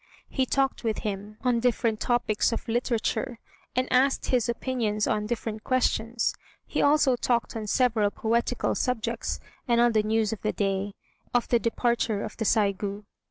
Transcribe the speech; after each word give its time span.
He 0.29 0.47
talked 0.47 0.83
with 0.83 0.97
him 1.05 1.37
on 1.41 1.59
different 1.59 1.99
topics 1.99 2.51
of 2.51 2.67
literature, 2.67 3.37
and 3.75 3.87
asked 3.93 4.25
his 4.29 4.49
opinions 4.49 5.05
on 5.05 5.27
different 5.27 5.63
questions. 5.63 6.33
He 6.65 6.81
also 6.81 7.15
talked 7.15 7.55
on 7.55 7.67
several 7.67 8.09
poetical 8.09 8.73
subjects, 8.73 9.39
and 9.67 9.79
on 9.79 9.91
the 9.91 10.01
news 10.01 10.33
of 10.33 10.41
the 10.41 10.53
day 10.53 10.95
of 11.35 11.47
the 11.49 11.59
departure 11.59 12.23
of 12.23 12.35
the 12.37 12.45
Saigû. 12.45 13.03